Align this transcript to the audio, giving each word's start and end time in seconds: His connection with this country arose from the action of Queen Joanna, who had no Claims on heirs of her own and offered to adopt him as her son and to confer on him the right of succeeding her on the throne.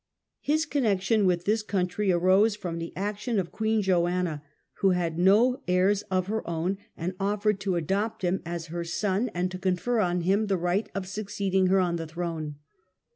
His 0.39 0.65
connection 0.65 1.27
with 1.27 1.45
this 1.45 1.61
country 1.61 2.11
arose 2.11 2.55
from 2.55 2.79
the 2.79 2.91
action 2.97 3.37
of 3.37 3.51
Queen 3.51 3.83
Joanna, 3.83 4.41
who 4.79 4.89
had 4.97 5.19
no 5.19 5.51
Claims 5.57 5.57
on 5.57 5.63
heirs 5.67 6.01
of 6.09 6.25
her 6.25 6.49
own 6.49 6.79
and 6.97 7.13
offered 7.19 7.59
to 7.59 7.75
adopt 7.75 8.23
him 8.23 8.41
as 8.43 8.65
her 8.73 8.83
son 8.83 9.29
and 9.35 9.51
to 9.51 9.59
confer 9.59 9.99
on 9.99 10.21
him 10.21 10.47
the 10.47 10.57
right 10.57 10.89
of 10.95 11.07
succeeding 11.07 11.67
her 11.67 11.79
on 11.79 11.97
the 11.97 12.07
throne. 12.07 12.55